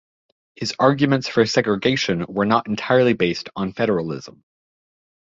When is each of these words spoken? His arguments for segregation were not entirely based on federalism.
His 0.55 0.73
arguments 0.79 1.27
for 1.27 1.45
segregation 1.45 2.25
were 2.27 2.47
not 2.47 2.65
entirely 2.65 3.13
based 3.13 3.49
on 3.55 3.71
federalism. 3.71 4.43